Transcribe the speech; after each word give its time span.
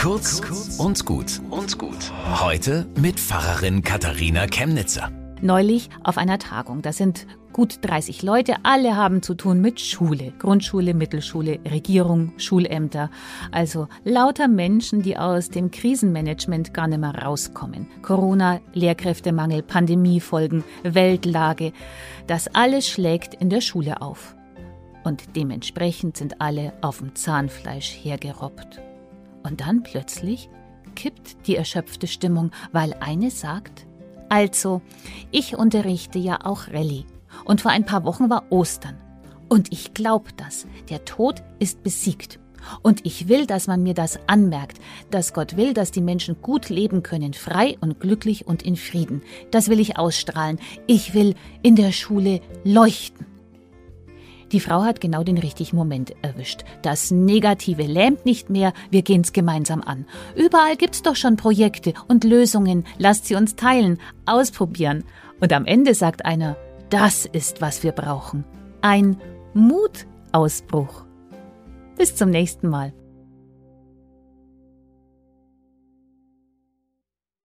Kurz 0.00 0.40
und 0.78 1.04
gut 1.04 1.42
und 1.50 1.76
gut. 1.76 2.10
Heute 2.40 2.86
mit 2.96 3.20
Pfarrerin 3.20 3.82
Katharina 3.82 4.46
Chemnitzer. 4.46 5.12
Neulich 5.42 5.90
auf 6.02 6.16
einer 6.16 6.38
Tagung. 6.38 6.80
Da 6.80 6.94
sind 6.94 7.26
gut 7.52 7.80
30 7.82 8.22
Leute. 8.22 8.54
Alle 8.62 8.96
haben 8.96 9.20
zu 9.20 9.34
tun 9.34 9.60
mit 9.60 9.78
Schule. 9.78 10.32
Grundschule, 10.38 10.94
Mittelschule, 10.94 11.60
Regierung, 11.70 12.32
Schulämter. 12.38 13.10
Also 13.52 13.88
lauter 14.02 14.48
Menschen, 14.48 15.02
die 15.02 15.18
aus 15.18 15.50
dem 15.50 15.70
Krisenmanagement 15.70 16.72
gar 16.72 16.88
nicht 16.88 17.00
mehr 17.00 17.14
rauskommen. 17.22 17.86
Corona, 18.00 18.60
Lehrkräftemangel, 18.72 19.62
Pandemiefolgen, 19.62 20.64
Weltlage. 20.82 21.74
Das 22.26 22.48
alles 22.54 22.88
schlägt 22.88 23.34
in 23.34 23.50
der 23.50 23.60
Schule 23.60 24.00
auf. 24.00 24.34
Und 25.04 25.36
dementsprechend 25.36 26.16
sind 26.16 26.40
alle 26.40 26.72
auf 26.80 26.98
dem 27.00 27.14
Zahnfleisch 27.14 27.98
hergerobbt. 28.02 28.80
Und 29.50 29.60
dann 29.60 29.82
plötzlich 29.82 30.48
kippt 30.94 31.46
die 31.48 31.56
erschöpfte 31.56 32.06
Stimmung, 32.06 32.52
weil 32.72 32.94
eine 33.00 33.30
sagt, 33.30 33.86
also, 34.28 34.80
ich 35.32 35.56
unterrichte 35.56 36.20
ja 36.20 36.38
auch 36.44 36.68
Rallye. 36.68 37.04
Und 37.44 37.60
vor 37.60 37.72
ein 37.72 37.84
paar 37.84 38.04
Wochen 38.04 38.30
war 38.30 38.44
Ostern. 38.50 38.96
Und 39.48 39.72
ich 39.72 39.92
glaube 39.92 40.30
das. 40.36 40.68
Der 40.88 41.04
Tod 41.04 41.42
ist 41.58 41.82
besiegt. 41.82 42.38
Und 42.82 43.04
ich 43.04 43.26
will, 43.26 43.46
dass 43.46 43.66
man 43.66 43.82
mir 43.82 43.94
das 43.94 44.20
anmerkt, 44.28 44.78
dass 45.10 45.32
Gott 45.32 45.56
will, 45.56 45.74
dass 45.74 45.90
die 45.90 46.02
Menschen 46.02 46.40
gut 46.42 46.68
leben 46.68 47.02
können, 47.02 47.32
frei 47.32 47.76
und 47.80 47.98
glücklich 47.98 48.46
und 48.46 48.62
in 48.62 48.76
Frieden. 48.76 49.22
Das 49.50 49.68
will 49.68 49.80
ich 49.80 49.98
ausstrahlen. 49.98 50.60
Ich 50.86 51.12
will 51.12 51.34
in 51.62 51.74
der 51.74 51.90
Schule 51.90 52.40
leuchten. 52.62 53.26
Die 54.52 54.60
Frau 54.60 54.82
hat 54.82 55.00
genau 55.00 55.22
den 55.22 55.38
richtigen 55.38 55.76
Moment 55.76 56.12
erwischt. 56.22 56.64
Das 56.82 57.10
Negative 57.10 57.82
lähmt 57.82 58.26
nicht 58.26 58.50
mehr, 58.50 58.72
wir 58.90 59.02
gehen's 59.02 59.32
gemeinsam 59.32 59.82
an. 59.82 60.06
Überall 60.34 60.76
gibt's 60.76 61.02
doch 61.02 61.16
schon 61.16 61.36
Projekte 61.36 61.94
und 62.08 62.24
Lösungen. 62.24 62.84
Lasst 62.98 63.26
sie 63.26 63.36
uns 63.36 63.54
teilen, 63.54 63.98
ausprobieren. 64.26 65.04
Und 65.40 65.52
am 65.52 65.66
Ende 65.66 65.94
sagt 65.94 66.24
einer, 66.24 66.56
das 66.90 67.26
ist, 67.26 67.60
was 67.60 67.82
wir 67.82 67.92
brauchen. 67.92 68.44
Ein 68.80 69.16
Mutausbruch. 69.54 71.04
Bis 71.96 72.16
zum 72.16 72.30
nächsten 72.30 72.68
Mal. 72.68 72.92